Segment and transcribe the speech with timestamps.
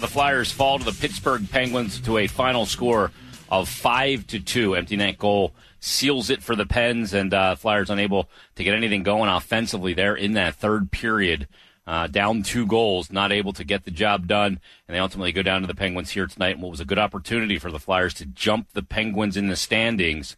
[0.00, 3.10] The Flyers fall to the Pittsburgh Penguins to a final score
[3.50, 4.76] of five to two.
[4.76, 9.02] Empty net goal seals it for the Pens, and uh, Flyers unable to get anything
[9.02, 11.48] going offensively there in that third period.
[11.84, 15.42] Uh, down two goals, not able to get the job done, and they ultimately go
[15.42, 16.54] down to the Penguins here tonight.
[16.54, 19.56] And what was a good opportunity for the Flyers to jump the Penguins in the
[19.56, 20.36] standings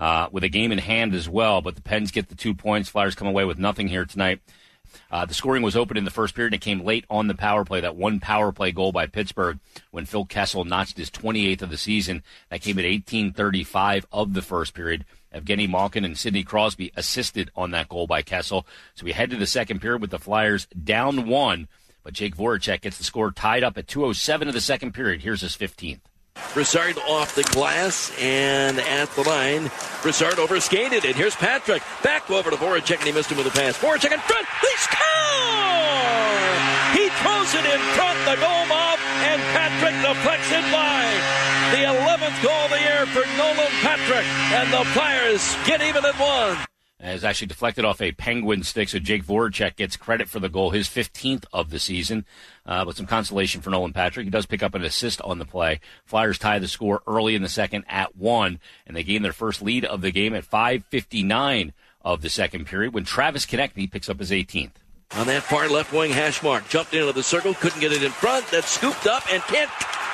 [0.00, 1.62] uh, with a game in hand as well.
[1.62, 2.88] But the Pens get the two points.
[2.88, 4.40] Flyers come away with nothing here tonight.
[5.10, 6.52] Uh, the scoring was open in the first period.
[6.52, 7.80] And it came late on the power play.
[7.80, 9.58] That one power play goal by Pittsburgh
[9.90, 12.22] when Phil Kessel notched his 28th of the season.
[12.50, 15.04] That came at 18:35 of the first period.
[15.34, 18.66] Evgeny Malkin and Sidney Crosby assisted on that goal by Kessel.
[18.94, 21.68] So we head to the second period with the Flyers down one,
[22.02, 25.22] but Jake Voracek gets the score tied up at 2:07 of the second period.
[25.22, 26.00] Here's his 15th.
[26.54, 29.70] Broussard off the glass and at the line.
[30.02, 31.16] Broussard overskated it.
[31.16, 31.82] Here's Patrick.
[32.02, 33.76] Back over to Voracek and he missed him with a pass.
[33.76, 34.46] Voracek in front.
[34.60, 35.96] He scores!
[36.96, 38.18] He throws it in front.
[38.24, 41.22] The goal off and Patrick deflects it wide.
[41.72, 44.24] The 11th goal of the year for Nolan Patrick.
[44.56, 46.65] And the Flyers get even at one.
[46.98, 50.70] Is actually deflected off a penguin stick, so Jake Voracek gets credit for the goal,
[50.70, 52.24] his 15th of the season.
[52.64, 54.24] Uh, but some consolation for Nolan Patrick.
[54.24, 55.80] He does pick up an assist on the play.
[56.06, 59.60] Flyers tie the score early in the second at one, and they gain their first
[59.60, 64.18] lead of the game at 5:59 of the second period when Travis Konecny picks up
[64.18, 64.76] his 18th.
[65.12, 68.10] On that far left wing hash mark, jumped into the circle, couldn't get it in
[68.10, 68.46] front.
[68.50, 69.70] That's scooped up and can't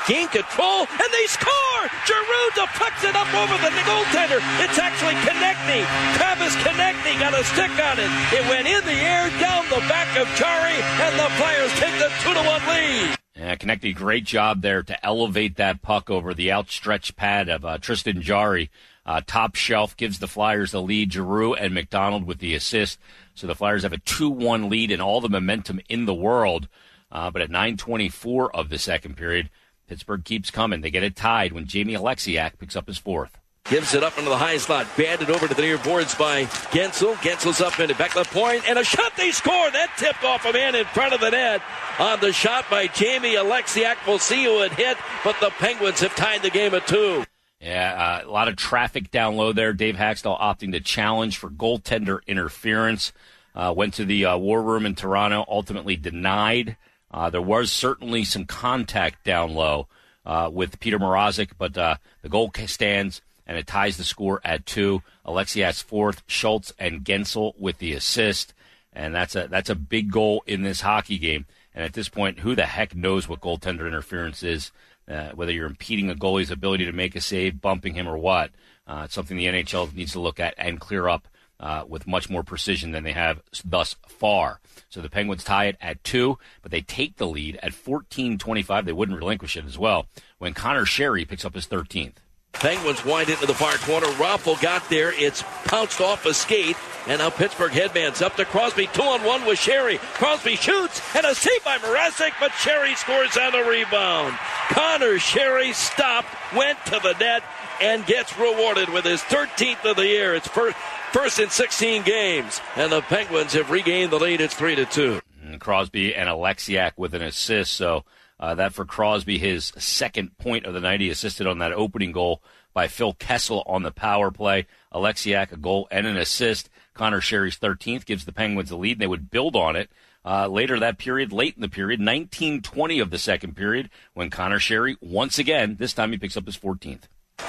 [0.09, 1.72] gain control, and they score!
[2.07, 4.41] Giroux deflects it up over the goaltender.
[4.63, 5.83] It's actually Konecny.
[6.17, 8.11] Travis Konecny got a stick on it.
[8.33, 12.11] It went in the air, down the back of Jarry, and the Flyers take the
[12.23, 13.19] 2 to 1 lead.
[13.35, 17.79] Yeah, Konecny, great job there to elevate that puck over the outstretched pad of uh,
[17.79, 18.71] Tristan Jarry.
[19.05, 21.13] Uh, top shelf gives the Flyers the lead.
[21.13, 23.01] Giroux and MacDonald with the assist.
[23.35, 26.69] So the Flyers have a 2-1 lead and all the momentum in the world.
[27.11, 29.51] Uh, but at 9:24 of the second period,
[29.93, 30.81] Pittsburgh keeps coming.
[30.81, 33.37] They get it tied when Jamie Oleksiak picks up his fourth.
[33.67, 34.87] Gives it up into the high slot.
[34.97, 37.15] Banded over to the near boards by Guentzel.
[37.17, 38.35] Guentzel's up into back left.
[38.35, 39.71] And a shot they score.
[39.71, 41.61] That tipped off a man in front of the net.
[41.99, 43.97] On the shot by Jamie Oleksiak.
[44.07, 44.97] We'll see who it hit.
[45.25, 47.27] But the Penguins have tied the game at two.
[47.61, 49.75] Yeah, uh, a lot of traffic down low there.
[49.75, 53.13] Dave Hakstol opting to challenge for goaltender interference.
[53.55, 56.79] Uh, went to the uh, war room in Toronto, ultimately denied.
[57.13, 59.87] Uh, there was certainly some contact down low
[60.25, 64.65] uh, with Peter Mrazek, but uh, the goal stands and it ties the score at
[64.65, 65.03] two.
[65.27, 68.55] Oleksiak's fourth, Schultz and Guentzel with the assist,
[68.93, 71.47] and that's a that's a big goal in this hockey game.
[71.75, 74.71] And at this point, who the heck knows what goaltender interference is?
[75.09, 78.51] Uh, whether you're impeding a goalie's ability to make a save, bumping him, or what.
[78.87, 81.27] Uh, it's something the NHL needs to look at and clear up
[81.63, 84.61] uh, with much more precision than they have thus far.
[84.91, 88.85] So the Penguins tie it at two, but they take the lead at 14-25.
[88.85, 90.07] They wouldn't relinquish it as well
[90.39, 92.15] when Conor Sheary picks up his 13th.
[92.63, 94.07] Penguins wind into the far corner.
[94.07, 95.13] Raffl got there.
[95.13, 96.77] It's pounced off a skate.
[97.09, 98.89] And now Pittsburgh headbands up to Crosby.
[98.93, 99.99] Two on one with Sheary.
[99.99, 104.39] Crosby shoots and a save by Mrazek, but Sheary scores on the rebound.
[104.69, 107.43] Conor Sheary stopped, went to the net,
[107.81, 110.33] and gets rewarded with his 13th of the year.
[110.37, 110.77] It's first,
[111.11, 114.41] first in 16 games, and the Penguins have regained the lead.
[114.41, 115.21] It's three to two.
[115.59, 117.73] Crosby and Oleksiak with an assist.
[117.73, 118.05] So
[118.43, 121.01] uh, that for Crosby, his second point of the night.
[121.01, 122.43] He assisted on that opening goal
[122.75, 124.67] by Phil Kessel on the power play.
[124.93, 126.69] Oleksiak a goal and an assist.
[126.93, 128.95] Conor Sheary's 13th gives the Penguins the lead.
[128.95, 129.91] And they would build on it.
[130.25, 134.59] Uh, later that period, late in the period, 1920 of the second period, when Conor
[134.59, 137.03] Sheary, once again, this time he picks up his 14th.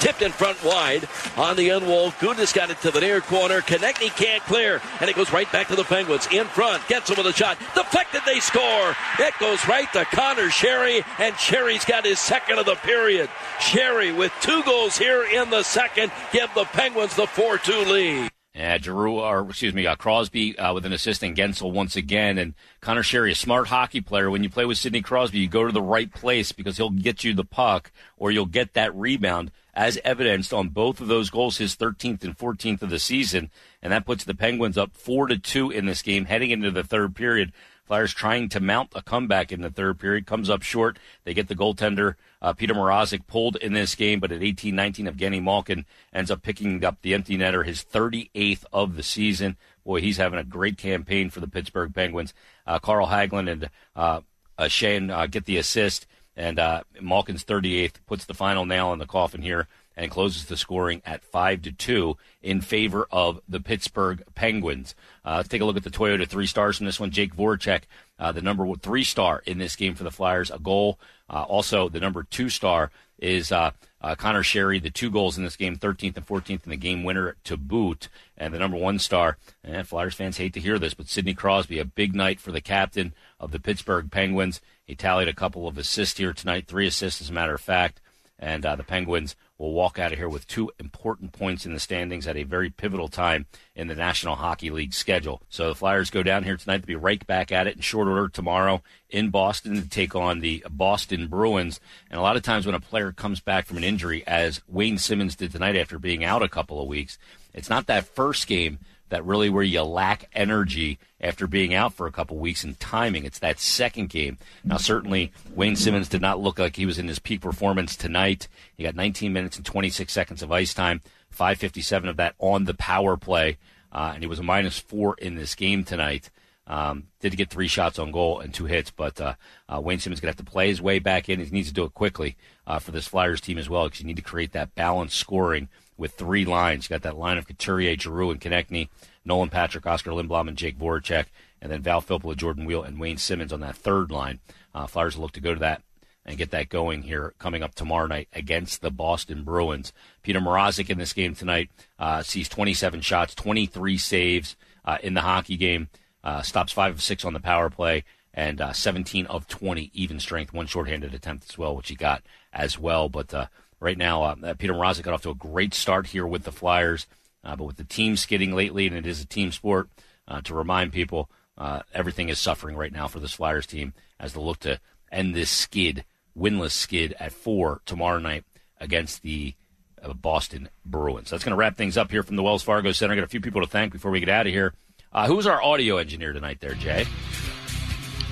[0.04, 1.08] Tipped in front wide
[1.38, 2.12] on the end wall.
[2.12, 3.62] Gudas got it to the near corner.
[3.62, 4.82] Konecny can't clear.
[5.00, 6.28] And it goes right back to the Penguins.
[6.30, 6.86] In front.
[6.90, 7.58] Gets him with a shot.
[7.74, 8.22] Deflected.
[8.26, 8.96] They score.
[9.20, 11.06] It goes right to Conor Sheary.
[11.20, 13.30] And Sheary's got his second of the period.
[13.60, 18.30] Sheary with two goals here in the second give the Penguins the 4 2 lead.
[18.54, 22.38] Yeah, Giroux, or excuse me, uh, Crosby uh, with an assist and Guentzel once again.
[22.38, 24.30] And Conor Sheary, a smart hockey player.
[24.30, 27.24] When you play with Sidney Crosby, you go to the right place because he'll get
[27.24, 31.58] you the puck or you'll get that rebound as evidenced on both of those goals,
[31.58, 33.50] his 13th and 14th of the season,
[33.82, 36.84] and that puts the Penguins up four to two in this game, heading into the
[36.84, 37.52] third period.
[37.86, 40.98] Flyers trying to mount a comeback in the third period comes up short.
[41.26, 45.42] They get the goaltender uh, Peter Mrazek pulled in this game, but at 18-19, Evgeny
[45.42, 49.56] Malkin ends up picking up the empty netter, his 38th of the season.
[49.86, 52.34] Boy, he's having a great campaign for the Pittsburgh Penguins.
[52.68, 54.22] Uh, Carl Hagelin and uh,
[54.58, 56.06] uh, Shane uh, get the assist.
[56.36, 60.58] And uh, Malkin's 38th puts the final nail in the coffin here and closes the
[60.58, 64.96] scoring at five to two in favor of the Pittsburgh Penguins.
[65.24, 67.12] Uh, let's take a look at the Toyota three stars from this one.
[67.12, 67.84] Jake Voracek,
[68.20, 71.00] uh, the number three star in this game for the Flyers, a goal.
[71.30, 73.72] Uh, also, the number two star is uh,
[74.02, 77.04] uh, Conor Sheary, the two goals in this game, 13th and 14th in the game
[77.04, 78.10] winner to boot.
[78.38, 81.80] And the number one star, and Flyers fans hate to hear this, but Sidney Crosby,
[81.80, 84.60] a big night for the captain of the Pittsburgh Penguins.
[84.86, 88.00] He tallied a couple of assists here tonight, three assists as a matter of fact.
[88.40, 91.80] And uh, the Penguins will walk out of here with two important points in the
[91.80, 93.46] standings at a very pivotal time
[93.76, 95.42] in the National Hockey League schedule.
[95.48, 98.10] So the Flyers go down here tonight to be right back at it in short
[98.10, 101.80] order tomorrow in Boston to take on the Boston Bruins.
[102.10, 104.98] And a lot of times when a player comes back from an injury, as Wayne
[104.98, 107.18] Simmonds did tonight after being out a couple of weeks,
[107.54, 108.80] it's not that first game
[109.14, 113.26] that really where you lack energy after being out for a couple weeks in timing.
[113.26, 114.40] It's that second game.
[114.64, 118.48] Now, certainly, Wayne Simmonds did not look like he was in his peak performance tonight.
[118.76, 122.74] He got 19 minutes and 26 seconds of ice time, 557 of that on the
[122.74, 123.58] power play,
[123.92, 126.32] uh, and he was a minus four in this game tonight.
[126.66, 129.36] Um, did get three shots on goal and two hits, but uh,
[129.70, 131.40] uh, Wayne Simmonds going to have to play his way back in.
[131.40, 132.36] He needs to do it quickly
[132.66, 135.68] uh, for this Flyers team as well because you need to create that balanced scoring
[135.98, 136.86] with three lines.
[136.86, 138.90] You got that line of Couturier, Giroux, and Konecny,
[139.26, 141.26] Nolan Patrick, Oskar Lindblom, and Jake Voracek,
[141.62, 144.40] and then Val Filppula, Jordan Weal, and Wayne Simmonds on that third line.
[144.74, 145.82] Uh, Flyers look to go to that
[146.26, 149.92] and get that going here coming up tomorrow night against the Boston Bruins.
[150.22, 151.70] Peter Mrazek in this game tonight
[152.00, 154.56] uh, sees 27 shots, 23 saves
[154.86, 155.90] uh, in the hockey game,
[156.24, 158.04] uh, stops five of six on the power play,
[158.34, 162.24] and uh, 17 of 20 even strength, one shorthanded attempt as well, which he got
[162.54, 163.10] as well.
[163.10, 163.48] But uh,
[163.84, 167.06] right now, uh, Peter Mrazek got off to a great start here with the Flyers.
[167.44, 169.90] Uh, but with the team skidding lately, and it is a team sport,
[170.28, 174.34] uh, to remind people, uh, everything is suffering right now for this Flyers team as
[174.34, 174.80] they look to
[175.12, 176.06] end this skid,
[176.38, 178.46] winless skid at four tomorrow night
[178.80, 179.56] against the
[180.02, 181.30] uh, Boston Bruins.
[181.30, 183.14] That's going to wrap things up here from the Wells Fargo Center.
[183.14, 184.74] I got a few people to thank before we get out of here.
[185.12, 187.06] Uh, who's our audio engineer tonight, there, Jay?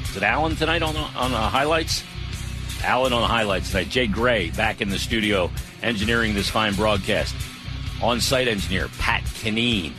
[0.09, 2.03] Is it Alan tonight on on the highlights?
[2.83, 3.89] Alan on the highlights tonight.
[3.89, 5.49] Jay Gray back in the studio
[5.83, 7.35] engineering this fine broadcast.
[8.01, 9.93] On site engineer Pat Kineen.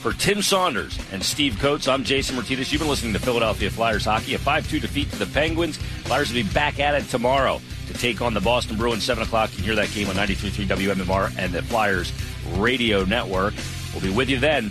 [0.00, 2.70] For Tim Saunders and Steve Coates, I'm Jason Martinez.
[2.70, 4.34] You've been listening to Philadelphia Flyers hockey.
[4.34, 5.76] A 5 2 defeat to the Penguins.
[5.76, 9.02] Flyers will be back at it tomorrow to take on the Boston Bruins.
[9.02, 9.50] 7 o'clock.
[9.50, 12.12] You can hear that game on 93.3 WMMR and the Flyers
[12.54, 13.54] radio network.
[13.92, 14.70] We'll be with you then.